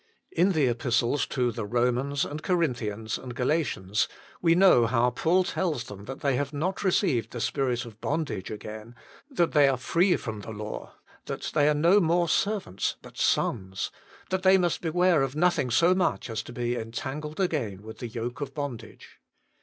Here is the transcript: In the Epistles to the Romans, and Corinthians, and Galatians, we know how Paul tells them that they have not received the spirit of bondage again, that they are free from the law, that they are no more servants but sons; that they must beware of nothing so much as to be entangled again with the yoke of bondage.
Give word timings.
In 0.31 0.53
the 0.53 0.65
Epistles 0.65 1.27
to 1.27 1.51
the 1.51 1.63
Romans, 1.63 2.25
and 2.25 2.41
Corinthians, 2.41 3.19
and 3.19 3.35
Galatians, 3.35 4.07
we 4.41 4.55
know 4.55 4.87
how 4.87 5.11
Paul 5.11 5.43
tells 5.43 5.83
them 5.83 6.05
that 6.05 6.21
they 6.21 6.37
have 6.37 6.51
not 6.51 6.83
received 6.83 7.29
the 7.29 7.39
spirit 7.39 7.85
of 7.85 8.01
bondage 8.01 8.49
again, 8.49 8.95
that 9.29 9.51
they 9.51 9.67
are 9.67 9.77
free 9.77 10.17
from 10.17 10.39
the 10.39 10.49
law, 10.49 10.95
that 11.27 11.51
they 11.53 11.69
are 11.69 11.75
no 11.75 11.99
more 11.99 12.27
servants 12.27 12.95
but 13.03 13.15
sons; 13.15 13.91
that 14.31 14.41
they 14.41 14.57
must 14.57 14.81
beware 14.81 15.21
of 15.21 15.35
nothing 15.35 15.69
so 15.69 15.93
much 15.93 16.31
as 16.31 16.41
to 16.41 16.51
be 16.51 16.75
entangled 16.75 17.39
again 17.39 17.83
with 17.83 17.99
the 17.99 18.07
yoke 18.07 18.41
of 18.41 18.55
bondage. 18.55 19.19